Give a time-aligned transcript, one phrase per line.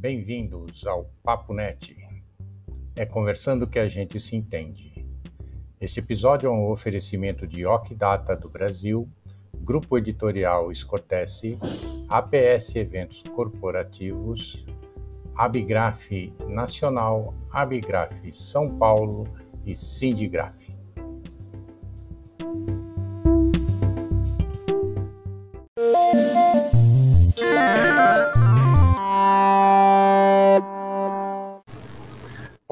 [0.00, 1.94] Bem-vindos ao Papo Net.
[2.96, 5.06] É conversando que a gente se entende.
[5.78, 9.06] Esse episódio é um oferecimento de Ocdata do Brasil,
[9.56, 11.58] Grupo Editorial Escotesse,
[12.08, 14.64] APS Eventos Corporativos,
[15.36, 19.28] Abigraf Nacional, Abigraf São Paulo
[19.66, 20.79] e Sindigraf.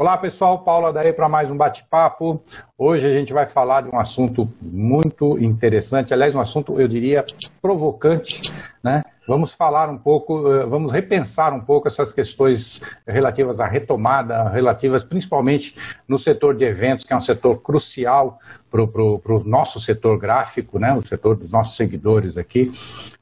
[0.09, 2.43] Olá pessoal, Paula daí para mais um bate-papo.
[2.79, 7.27] Hoje a gente vai falar de um assunto muito interessante, aliás, um assunto, eu diria,
[7.61, 8.51] provocante,
[8.83, 9.03] né?
[9.29, 15.05] Vamos falar um pouco, eh, vamos repensar um pouco essas questões relativas à retomada, relativas
[15.05, 15.75] principalmente
[16.09, 18.39] no setor de eventos, que é um setor crucial
[18.71, 20.95] para o nosso setor gráfico, né?
[20.95, 22.73] o setor dos nossos seguidores aqui,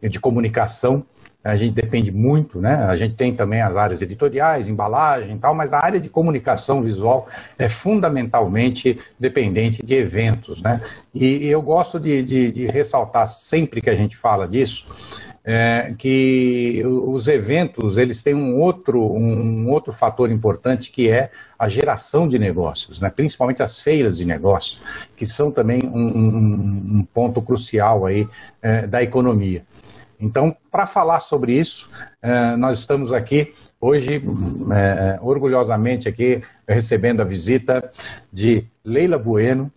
[0.01, 1.05] de comunicação
[1.47, 2.75] a gente depende muito, né?
[2.75, 6.83] A gente tem também as áreas editoriais, embalagem e tal, mas a área de comunicação
[6.83, 10.81] visual é fundamentalmente dependente de eventos, né?
[11.15, 14.87] E, eu gosto de, de, de ressaltar sempre que a gente fala disso,
[15.49, 21.69] é, que os eventos eles têm um outro, um, outro fator importante que é a
[21.69, 23.09] geração de negócios, né?
[23.09, 24.81] principalmente as feiras de negócios,
[25.17, 28.29] que são também um, um, um ponto crucial aí
[28.61, 29.65] é, da economia.
[30.19, 31.89] Então, para falar sobre isso,
[32.23, 34.23] eh, nós estamos aqui hoje,
[34.73, 37.89] eh, orgulhosamente aqui, recebendo a visita
[38.33, 39.71] de Leila Bueno,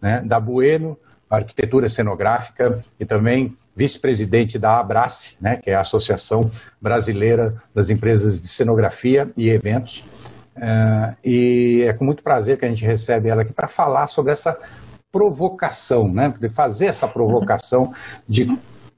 [0.00, 6.50] né, da Bueno Arquitetura Cenográfica e também vice-presidente da Abrace, né, que é a Associação
[6.80, 10.04] Brasileira das Empresas de Cenografia e Eventos.
[10.56, 14.32] Eh, e é com muito prazer que a gente recebe ela aqui para falar sobre
[14.32, 14.58] essa
[15.10, 17.92] provocação, né, fazer essa provocação
[18.28, 18.56] de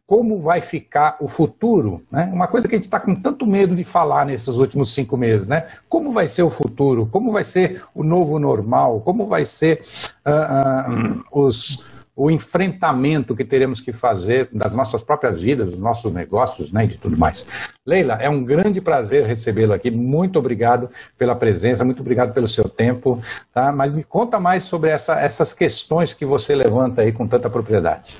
[0.09, 2.31] como vai ficar o futuro, né?
[2.33, 5.49] Uma coisa que a gente está com tanto medo de falar nesses últimos cinco meses,
[5.49, 5.67] né?
[5.87, 7.05] Como vai ser o futuro?
[7.05, 9.03] Como vai ser o novo normal?
[9.03, 9.83] Como vai ser
[10.27, 11.85] uh, uh, os,
[12.17, 16.89] o enfrentamento que teremos que fazer das nossas próprias vidas, dos nossos negócios, né, e
[16.89, 17.47] de tudo mais.
[17.85, 19.91] Leila, é um grande prazer recebê-lo aqui.
[19.91, 20.89] Muito obrigado
[21.19, 23.21] pela presença, muito obrigado pelo seu tempo,
[23.53, 23.71] tá?
[23.73, 28.17] Mas me conta mais sobre essa, essas questões que você levanta aí com tanta propriedade.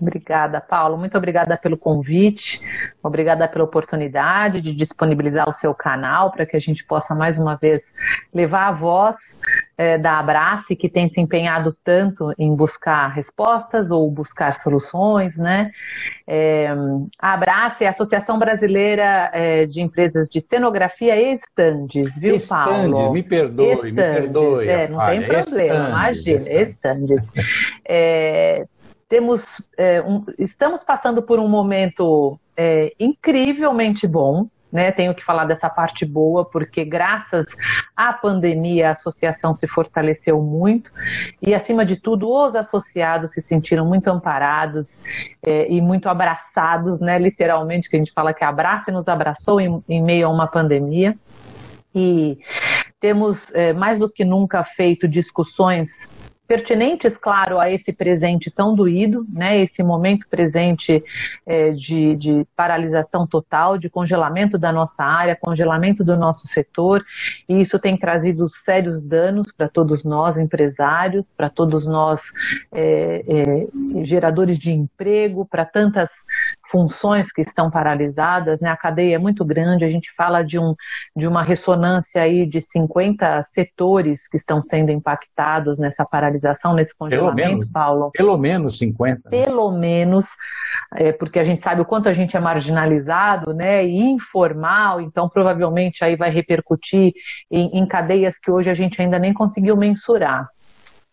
[0.00, 0.96] Obrigada, Paulo.
[0.96, 2.60] Muito obrigada pelo convite,
[3.02, 7.56] obrigada pela oportunidade de disponibilizar o seu canal para que a gente possa mais uma
[7.56, 7.82] vez
[8.32, 9.16] levar a voz
[9.76, 15.70] é, da Abrace, que tem se empenhado tanto em buscar respostas ou buscar soluções, né?
[16.26, 16.68] É,
[17.18, 22.74] a Abrace é a Associação Brasileira é, de Empresas de Cenografia e Estandes, viu, Paulo?
[22.74, 24.68] Estandes, me perdoe, estandes, me perdoe.
[24.68, 27.30] É, não tem problema, imagina, estandes.
[27.86, 28.66] É,
[29.10, 35.46] temos, é, um, estamos passando por um momento é, incrivelmente bom, né, tenho que falar
[35.46, 37.46] dessa parte boa, porque graças
[37.96, 40.92] à pandemia a associação se fortaleceu muito.
[41.42, 45.02] E, acima de tudo, os associados se sentiram muito amparados
[45.44, 49.60] é, e muito abraçados, né, literalmente, que a gente fala que abraça e nos abraçou
[49.60, 51.18] em, em meio a uma pandemia.
[51.92, 52.38] E
[53.00, 56.08] temos é, mais do que nunca feito discussões
[56.50, 61.00] pertinentes, claro, a esse presente tão doído, né, esse momento presente
[61.46, 67.04] é, de, de, paralisação total, de congelamento da nossa área, congelamento do nosso setor,
[67.48, 72.20] e isso tem trazido sérios danos para todos nós, empresários, para todos nós,
[72.72, 76.10] é, é, geradores de emprego, para tantas
[76.70, 78.70] funções que estão paralisadas, né?
[78.70, 80.74] A cadeia é muito grande, a gente fala de, um,
[81.16, 87.36] de uma ressonância aí de 50 setores que estão sendo impactados nessa paralisação, nesse congelamento,
[87.36, 88.10] pelo menos, Paulo.
[88.12, 89.30] Pelo menos 50.
[89.30, 89.44] Né?
[89.44, 90.26] Pelo menos,
[90.94, 93.84] é, porque a gente sabe o quanto a gente é marginalizado, né?
[93.84, 97.12] E informal, então provavelmente aí vai repercutir
[97.50, 100.48] em, em cadeias que hoje a gente ainda nem conseguiu mensurar.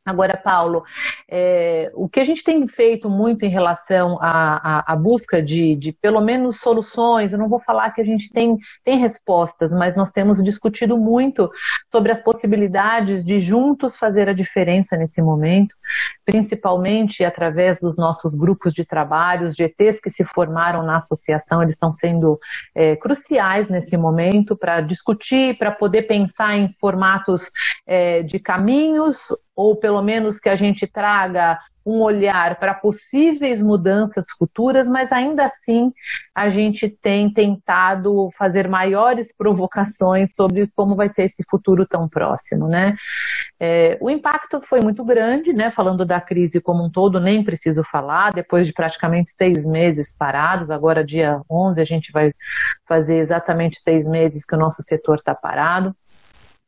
[0.08, 0.86] Agora, Paulo,
[1.28, 5.76] é, o que a gente tem feito muito em relação à, à, à busca de,
[5.76, 9.98] de, pelo menos, soluções, eu não vou falar que a gente tem, tem respostas, mas
[9.98, 11.52] nós temos discutido muito
[11.88, 15.76] sobre as possibilidades de juntos fazer a diferença nesse momento,
[16.28, 21.76] principalmente através dos nossos grupos de trabalho, os GTs que se formaram na associação, eles
[21.76, 22.38] estão sendo
[22.76, 27.50] é, cruciais nesse momento para discutir, para poder pensar em formatos
[27.88, 29.20] é, de caminhos
[29.56, 31.58] ou pelo menos que a gente traga
[31.88, 35.94] um olhar para possíveis mudanças futuras, mas ainda assim
[36.36, 42.68] a gente tem tentado fazer maiores provocações sobre como vai ser esse futuro tão próximo,
[42.68, 42.94] né?
[43.58, 45.72] É, o impacto foi muito grande, né?
[45.72, 50.70] Falando da crise como um todo, nem preciso falar, depois de praticamente seis meses parados,
[50.70, 52.34] agora dia 11 a gente vai
[52.86, 55.96] fazer exatamente seis meses que o nosso setor está parado.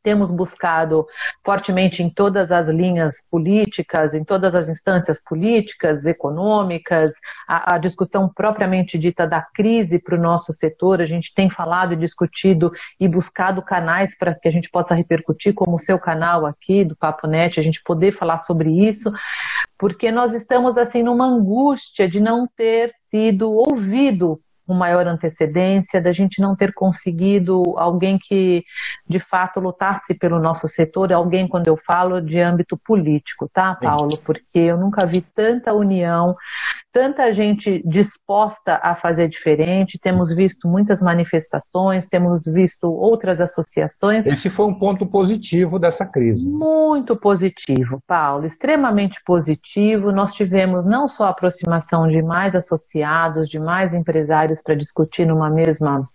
[0.02, 1.06] Temos buscado
[1.44, 7.12] fortemente em todas as linhas políticas, em todas as instâncias políticas, econômicas,
[7.46, 11.02] a, a discussão propriamente dita da crise para o nosso setor.
[11.02, 15.52] A gente tem falado e discutido e buscado canais para que a gente possa repercutir,
[15.52, 19.12] como o seu canal aqui do Papo Net, a gente poder falar sobre isso,
[19.78, 26.12] porque nós estamos assim numa angústia de não ter sido ouvido com maior antecedência, da
[26.12, 28.62] gente não ter conseguido alguém que
[29.04, 34.16] de fato lutasse pelo nosso setor, alguém, quando eu falo, de âmbito político, tá, Paulo?
[34.24, 36.36] Porque eu nunca vi tanta união,
[36.92, 44.26] tanta gente disposta a fazer diferente, temos visto muitas manifestações, temos visto outras associações.
[44.26, 46.48] Esse foi um ponto positivo dessa crise.
[46.48, 50.12] Muito positivo, Paulo, extremamente positivo.
[50.12, 55.50] Nós tivemos não só a aproximação de mais associados, de mais empresários para discutir numa
[55.50, 56.08] mesma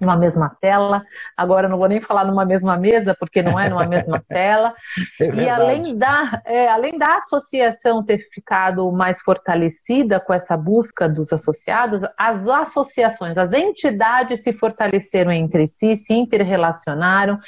[0.00, 1.02] numa mesma tela.
[1.36, 4.74] Agora não vou nem falar numa mesma mesa, porque não é numa mesma tela.
[5.20, 11.08] É e além da, é, além da associação ter ficado mais fortalecida com essa busca
[11.08, 17.38] dos associados, as associações, as entidades se fortaleceram entre si, se interrelacionaram,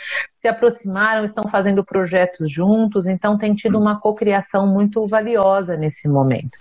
[0.41, 6.57] se aproximaram, estão fazendo projetos juntos, então tem tido uma cocriação muito valiosa nesse momento.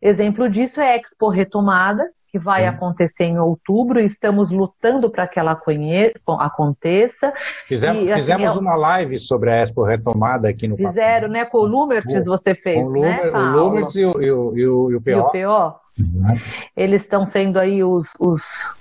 [0.00, 2.68] Exemplo disso é a Expo Retomada, que vai é.
[2.68, 6.12] acontecer em outubro estamos lutando para que ela conhe...
[6.26, 7.32] aconteça.
[7.66, 8.60] Fizemos, e, assim, fizemos eu...
[8.60, 11.44] uma live sobre a Expo Retomada aqui no Fizeram, né?
[11.44, 14.66] Com o Lumertz você fez, com né, Lumer, O Lumertz e o, e, o, e,
[14.66, 15.10] o, e o PO.
[15.10, 15.80] E o PO.
[15.98, 16.40] Uhum.
[16.76, 18.76] Eles estão sendo aí os, os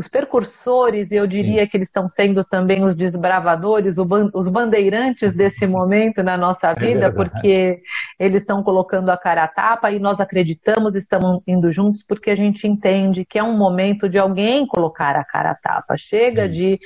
[0.00, 3.96] os percursores, e eu diria que eles estão sendo também os desbravadores,
[4.32, 7.82] os bandeirantes desse momento na nossa é vida, é porque
[8.18, 12.34] eles estão colocando a cara a tapa e nós acreditamos, estamos indo juntos, porque a
[12.34, 15.98] gente entende que é um momento de alguém colocar a cara a tapa.
[15.98, 16.80] Chega de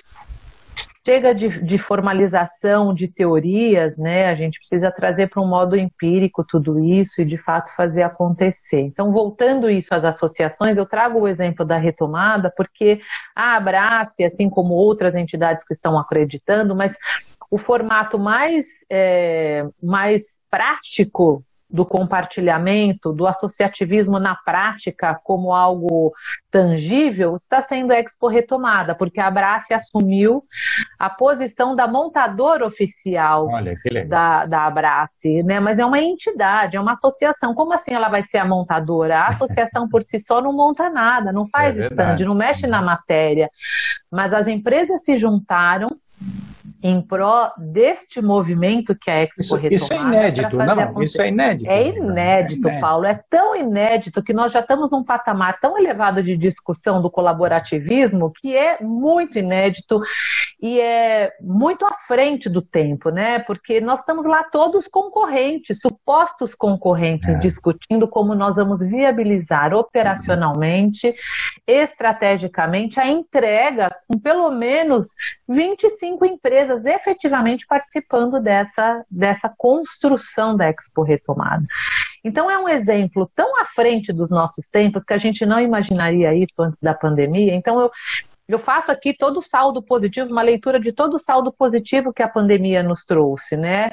[1.06, 4.28] chega de, de, formalização de teorias, né?
[4.28, 8.80] A gente precisa trazer para um modo empírico tudo isso e de fato fazer acontecer.
[8.80, 13.00] Então, voltando isso às associações, eu trago o exemplo da retomada, porque
[13.36, 16.96] a Abrace, assim como outras entidades que estão acreditando, mas
[17.50, 21.44] o formato mais, é, mais prático
[21.74, 26.12] do compartilhamento, do associativismo na prática como algo
[26.48, 30.44] tangível, está sendo a Expo retomada, porque a Abrace assumiu
[30.96, 33.48] a posição da montadora oficial
[34.06, 35.58] da, da Abrace, né?
[35.58, 37.56] Mas é uma entidade, é uma associação.
[37.56, 39.22] Como assim ela vai ser a montadora?
[39.22, 42.80] A associação por si só não monta nada, não faz é stand, não mexe na
[42.80, 43.50] matéria.
[44.08, 45.88] Mas as empresas se juntaram
[46.86, 49.74] em pró deste movimento que a Expo isso, Retomada.
[49.74, 51.02] Isso é inédito, não?
[51.02, 51.70] Isso é inédito.
[51.70, 53.06] É inédito, é Paulo.
[53.06, 58.30] É tão inédito que nós já estamos num patamar tão elevado de discussão do colaborativismo
[58.30, 59.98] que é muito inédito
[60.60, 63.38] e é muito à frente do tempo, né?
[63.38, 67.38] Porque nós estamos lá todos concorrentes, supostos concorrentes, é.
[67.38, 71.14] discutindo como nós vamos viabilizar operacionalmente,
[71.66, 75.06] estrategicamente a entrega com pelo menos
[75.48, 81.64] 25 empresas empresas efetivamente participando dessa, dessa construção da Expo Retomada.
[82.22, 86.34] Então, é um exemplo tão à frente dos nossos tempos que a gente não imaginaria
[86.34, 87.54] isso antes da pandemia.
[87.54, 87.90] Então, eu,
[88.48, 92.22] eu faço aqui todo o saldo positivo, uma leitura de todo o saldo positivo que
[92.22, 93.90] a pandemia nos trouxe, né?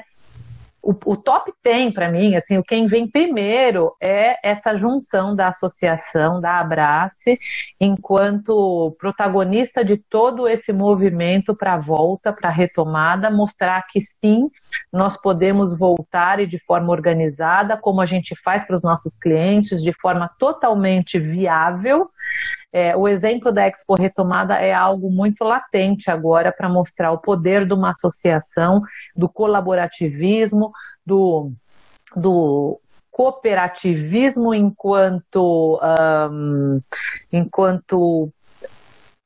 [0.82, 5.48] O, o top 10 para mim, assim, o quem vem primeiro é essa junção da
[5.48, 7.38] associação, da Abrace,
[7.80, 14.50] enquanto protagonista de todo esse movimento para a volta, para a retomada, mostrar que sim,
[14.92, 19.80] nós podemos voltar e de forma organizada, como a gente faz para os nossos clientes,
[19.80, 22.10] de forma totalmente viável
[22.72, 27.66] é, o exemplo da Expo Retomada é algo muito latente agora para mostrar o poder
[27.66, 28.82] de uma associação,
[29.14, 30.72] do colaborativismo,
[31.04, 31.52] do,
[32.16, 35.78] do cooperativismo enquanto,
[36.30, 36.80] um,
[37.30, 38.32] enquanto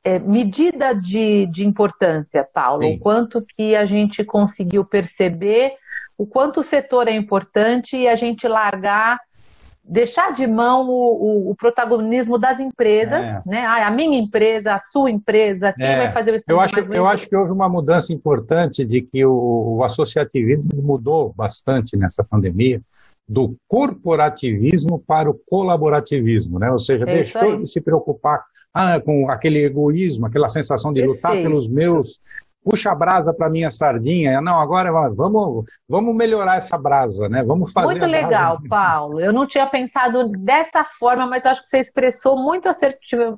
[0.03, 2.83] é, medida de, de importância, Paulo.
[2.83, 2.97] Sim.
[2.97, 5.75] O quanto que a gente conseguiu perceber
[6.19, 9.21] o quanto o setor é importante e a gente largar
[9.89, 13.43] deixar de mão o, o, o protagonismo das empresas, é.
[13.47, 13.65] né?
[13.65, 15.97] Ah, a minha empresa, a sua empresa, quem é.
[15.99, 19.77] vai fazer o eu acho, eu acho que houve uma mudança importante de que o,
[19.79, 22.81] o associativismo mudou bastante nessa pandemia.
[23.29, 26.71] do corporativismo para o colaborativismo, né?
[26.71, 31.33] Ou seja, é deixou de se preocupar ah, com aquele egoísmo, aquela sensação de lutar
[31.33, 32.21] pelos meus
[32.67, 34.41] puxa a brasa para minha sardinha.
[34.41, 37.45] Não, agora vamos, vamos melhorar essa brasa, né?
[37.45, 38.01] Vamos fazer.
[38.01, 39.21] Muito legal, Paulo.
[39.21, 42.69] Eu não tinha pensado dessa forma, mas acho que você expressou muito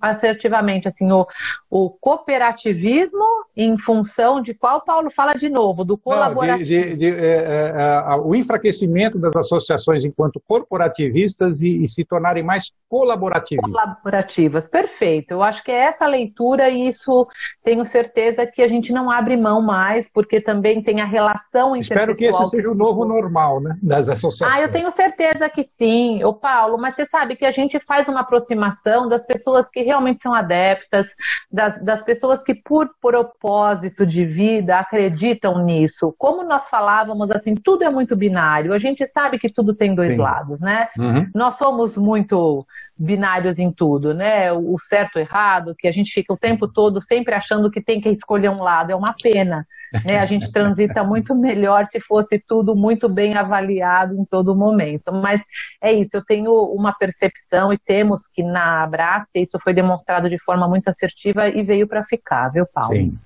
[0.00, 1.26] assertivamente assim o,
[1.68, 3.22] o cooperativismo
[3.54, 6.96] em função de qual Paulo fala de novo, do colaborativismo.
[6.96, 12.42] de, de, de, é, é, o enfraquecimento das associações enquanto corporativistas e, e se tornarem
[12.42, 13.70] mais colaborativas.
[13.70, 15.32] Colaborativas, perfeito.
[15.32, 17.26] Eu acho que é essa leitura e isso
[17.62, 22.10] tenho certeza que a gente não abre mão mais, porque também tem a relação interpessoal.
[22.10, 24.60] Espero que esse seja o novo normal, né, das associações.
[24.60, 28.08] Ah, eu tenho certeza que sim, o Paulo, mas você sabe que a gente faz
[28.08, 31.08] uma aproximação das pessoas que realmente são adeptas,
[31.50, 36.14] das, das pessoas que por propósito de vida acreditam nisso.
[36.16, 40.08] Como nós falávamos, assim, tudo é muito binário, a gente sabe que tudo tem dois
[40.08, 40.16] sim.
[40.16, 40.88] lados, né?
[40.96, 41.28] Uhum.
[41.34, 42.66] Nós somos muito
[42.98, 44.52] binários em tudo, né?
[44.52, 48.00] O certo e errado, que a gente fica o tempo todo sempre achando que tem
[48.00, 49.66] que escolher um lado, é uma pena.
[50.04, 50.18] Né?
[50.18, 55.12] A gente transita muito melhor se fosse tudo muito bem avaliado em todo momento.
[55.12, 55.42] Mas
[55.80, 60.38] é isso, eu tenho uma percepção e temos que na Abrace, isso foi demonstrado de
[60.42, 62.94] forma muito assertiva e veio para ficar, viu, Paulo?
[62.94, 63.18] Sim.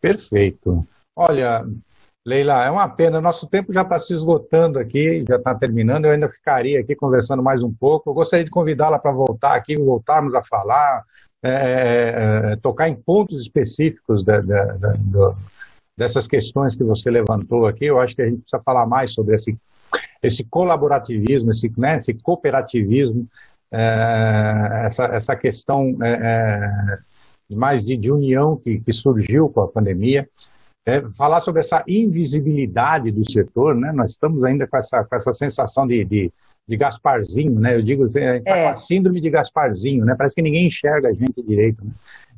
[0.00, 0.86] Perfeito.
[1.14, 1.64] Olha,
[2.24, 6.12] Leila, é uma pena, nosso tempo já está se esgotando aqui, já está terminando, eu
[6.12, 8.10] ainda ficaria aqui conversando mais um pouco.
[8.10, 11.04] Eu gostaria de convidá-la para voltar aqui, voltarmos a falar,
[11.42, 15.34] é, é, é tocar em pontos específicos da, da, da,
[15.96, 17.86] dessas questões que você levantou aqui.
[17.86, 19.56] Eu acho que a gente precisa falar mais sobre esse,
[20.22, 23.28] esse colaborativismo, esse, né, esse cooperativismo,
[23.70, 26.98] é, essa, essa questão é,
[27.50, 30.28] mais de, de união que, que surgiu com a pandemia
[30.84, 33.92] é, falar sobre essa invisibilidade do setor, né?
[33.92, 36.32] Nós estamos ainda com essa, com essa sensação de, de,
[36.66, 37.76] de Gasparzinho, né?
[37.76, 38.64] Eu digo, assim, a gente tá é.
[38.64, 40.14] com a síndrome de Gasparzinho, né?
[40.16, 41.84] Parece que ninguém enxerga a gente direito.
[41.84, 41.92] Né?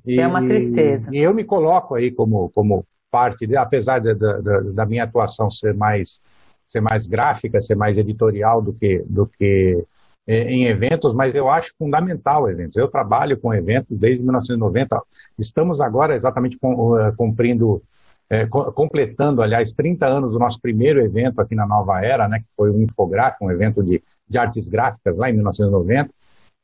[0.06, 1.08] E, é uma tristeza.
[1.12, 5.50] E, eu me coloco aí como, como parte, de, apesar da, da, da minha atuação
[5.50, 6.20] ser mais,
[6.64, 9.84] ser mais gráfica, ser mais editorial do que, do que
[10.26, 12.76] é, em eventos, mas eu acho fundamental eventos.
[12.76, 15.00] Eu trabalho com eventos desde 1990.
[15.38, 17.82] Estamos agora exatamente uh, cumprindo
[18.30, 22.46] é, completando, aliás, 30 anos do nosso primeiro evento aqui na Nova Era, né, que
[22.56, 26.10] foi o Infográfico, um evento de, de artes gráficas lá em 1990.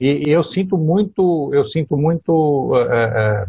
[0.01, 3.47] E, e eu sinto muito, eu sinto muito é,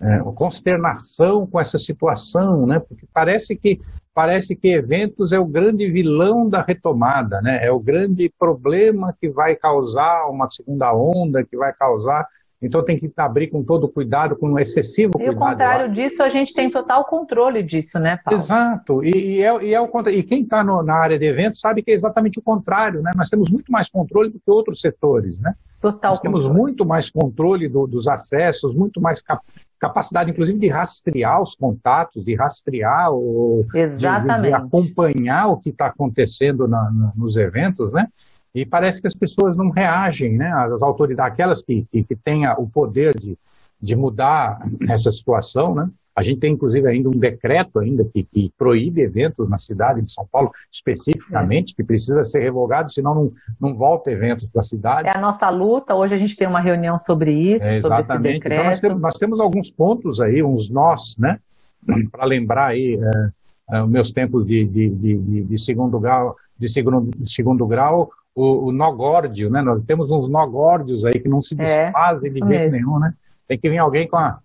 [0.00, 3.80] é, consternação com essa situação, né, porque parece que
[4.14, 7.64] parece que eventos é o grande vilão da retomada, né?
[7.64, 12.26] É o grande problema que vai causar uma segunda onda, que vai causar
[12.60, 15.32] então tem que abrir com todo cuidado, com um excessivo cuidado.
[15.32, 18.38] E o contrário disso, a gente tem total controle disso, né, Paulo?
[18.38, 19.04] Exato.
[19.04, 21.92] E, e, é, e, é o, e quem está na área de eventos sabe que
[21.92, 23.12] é exatamente o contrário, né?
[23.16, 25.54] Nós temos muito mais controle do que outros setores, né?
[25.80, 26.42] Total Nós controle.
[26.42, 29.40] temos muito mais controle do, dos acessos, muito mais cap
[29.78, 33.64] capacidade, inclusive, de rastrear os contatos, de rastrear, o.
[33.72, 38.08] De, de acompanhar o que está acontecendo na, na, nos eventos, né?
[38.54, 40.50] E parece que as pessoas não reagem, né?
[40.50, 43.36] As autoridades, aquelas que, que, que têm o poder de,
[43.80, 45.88] de mudar essa situação, né?
[46.18, 50.12] A gente tem, inclusive, ainda um decreto ainda que, que proíbe eventos na cidade de
[50.12, 51.76] São Paulo, especificamente, é.
[51.76, 55.06] que precisa ser revogado, senão não, não volta eventos para a cidade.
[55.06, 55.94] É a nossa luta.
[55.94, 58.52] Hoje a gente tem uma reunião sobre isso, é, sobre esse decreto.
[58.52, 61.38] Então, nós temos, nós temos alguns pontos aí, uns nós, né?
[62.10, 67.16] Para lembrar aí é, é, meus tempos de, de, de, de, segundo grau, de segundo,
[67.16, 69.60] de segundo grau, o, o nogórdio, né?
[69.60, 73.12] Nós temos uns nogórdios aí que não se é, desfazem é, de jeito nenhum, né?
[73.48, 74.38] Tem que vir alguém com a,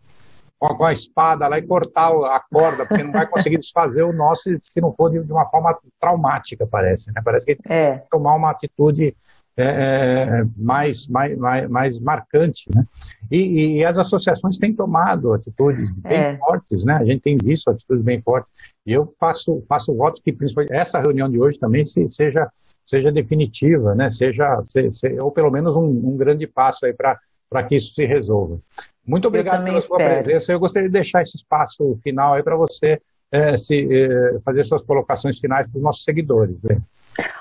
[0.58, 4.50] com a, espada lá e cortar a corda, porque não vai conseguir desfazer o nosso
[4.64, 7.22] se não for de, uma forma traumática, parece, né?
[7.24, 7.98] Parece que tem é.
[8.00, 9.16] que tomar uma atitude
[9.56, 12.84] é, é, mais, mais, mais, mais marcante, né?
[13.30, 16.38] E, e, as associações têm tomado atitudes bem é.
[16.38, 16.96] fortes, né?
[16.96, 18.52] A gente tem visto atitudes bem fortes.
[18.88, 22.50] E eu faço, faço votos que, principalmente, essa reunião de hoje também se, seja
[22.86, 24.10] seja definitiva, né?
[24.10, 28.06] seja, se, se, ou pelo menos um, um grande passo aí para que isso se
[28.06, 28.60] resolva.
[29.06, 30.24] Muito obrigado pela sua espero.
[30.24, 30.52] presença.
[30.52, 34.86] Eu gostaria de deixar esse espaço final aí para você é, se, é, fazer suas
[34.86, 36.56] colocações finais para os nossos seguidores.
[36.64, 36.82] Né?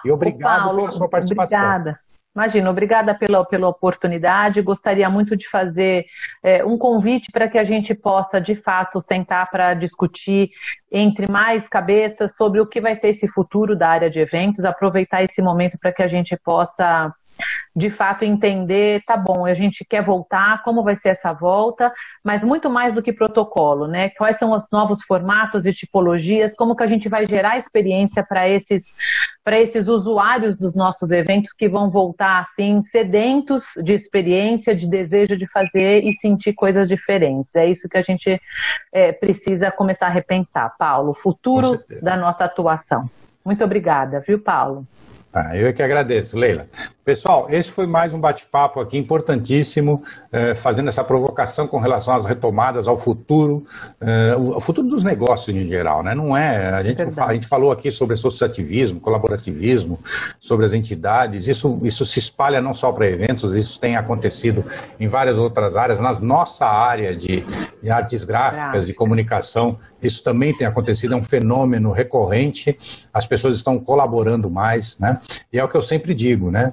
[0.04, 1.58] E obrigado Paulo, pela sua participação.
[1.58, 2.00] Obrigada.
[2.34, 4.62] Imagina, obrigada pela, pela oportunidade.
[4.62, 6.06] Gostaria muito de fazer
[6.42, 10.50] é, um convite para que a gente possa, de fato, sentar para discutir
[10.90, 15.22] entre mais cabeças sobre o que vai ser esse futuro da área de eventos, aproveitar
[15.22, 17.14] esse momento para que a gente possa
[17.74, 21.90] de fato entender, tá bom, a gente quer voltar, como vai ser essa volta,
[22.22, 24.10] mas muito mais do que protocolo, né?
[24.10, 28.48] Quais são os novos formatos e tipologias, como que a gente vai gerar experiência para
[28.48, 28.94] esses
[29.50, 35.50] esses usuários dos nossos eventos que vão voltar assim sedentos de experiência, de desejo de
[35.50, 37.52] fazer e sentir coisas diferentes.
[37.54, 38.40] É isso que a gente
[38.92, 43.10] é, precisa começar a repensar, Paulo, o futuro da nossa atuação.
[43.44, 44.86] Muito obrigada, viu, Paulo?
[45.34, 46.68] Ah, eu é que agradeço, Leila.
[47.04, 52.24] Pessoal, esse foi mais um bate-papo aqui importantíssimo, eh, fazendo essa provocação com relação às
[52.24, 53.64] retomadas, ao futuro,
[54.00, 56.14] eh, o futuro dos negócios em geral, né?
[56.14, 56.68] Não é.
[56.68, 59.98] A gente, a gente falou aqui sobre associativismo, colaborativismo,
[60.38, 64.64] sobre as entidades, isso, isso se espalha não só para eventos, isso tem acontecido
[65.00, 66.00] em várias outras áreas.
[66.00, 67.44] Na nossa área de,
[67.82, 72.78] de artes gráficas e comunicação, isso também tem acontecido, é um fenômeno recorrente,
[73.12, 75.18] as pessoas estão colaborando mais, né?
[75.52, 76.72] E é o que eu sempre digo, né?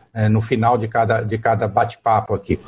[0.13, 2.59] é, no final de cada, de cada bate-papo aqui.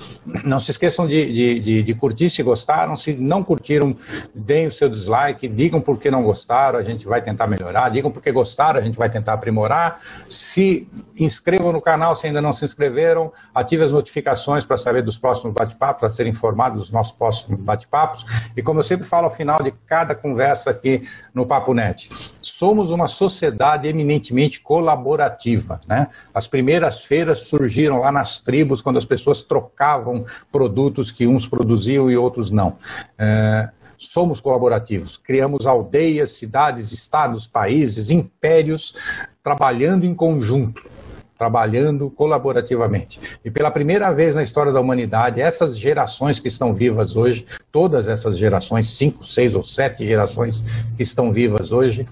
[0.43, 3.95] Não se esqueçam de, de, de, de, curtir se gostaram, se não curtiram,
[4.33, 8.11] deem o seu dislike, digam por que não gostaram, a gente vai tentar melhorar, digam
[8.11, 10.01] por que gostaram, a gente vai tentar aprimorar.
[10.29, 15.17] Se inscrevam no canal se ainda não se inscreveram, ative as notificações para saber dos
[15.17, 18.25] próximos bate-papos, para ser informado dos nossos próximos bate-papos.
[18.55, 22.09] E como eu sempre falo ao final de cada conversa aqui no Papo Net,
[22.41, 25.81] somos uma sociedade eminentemente colaborativa.
[25.87, 26.07] Né?
[26.33, 32.09] As primeiras feiras surgiram lá nas tribos, quando as pessoas trocavam produtos que uns produziam
[32.09, 32.77] e outros não.
[33.17, 38.93] É, somos colaborativos, criamos aldeias, cidades, estados, países, impérios,
[39.41, 40.92] trabalhando em conjunto
[41.37, 43.19] trabalhando colaborativamente.
[43.43, 48.07] E pela primeira vez na história da humanidade, essas gerações que estão vivas hoje, todas
[48.07, 50.63] essas gerações, cinco, seis ou sete gerações
[50.95, 52.07] que estão vivas hoje,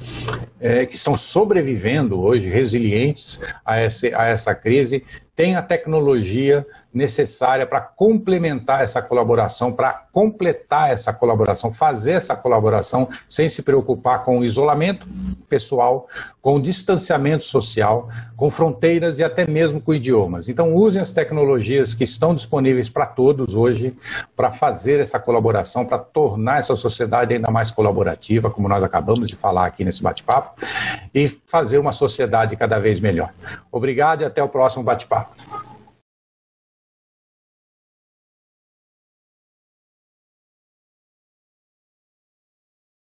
[0.60, 5.04] é, que estão sobrevivendo hoje, resilientes a a essa crise,
[5.36, 13.08] tem a tecnologia necessária para complementar essa colaboração, para completar essa colaboração, fazer essa colaboração
[13.30, 15.08] sem se preocupar com o isolamento
[15.48, 16.08] pessoal,
[16.42, 20.50] com o distanciamento social, com fronteiras e até mesmo com idiomas.
[20.50, 23.96] Então, usem as tecnologias que estão disponíveis para todos hoje
[24.36, 29.36] para fazer essa colaboração, para tornar essa sociedade ainda mais colaborativa, como nós acabamos de
[29.36, 30.60] falar aqui nesse bate-papo,
[31.14, 33.32] e fazer uma sociedade cada vez melhor.
[33.72, 35.21] Obrigado e até o próximo bate-papo.
[35.30, 35.71] Obrigado.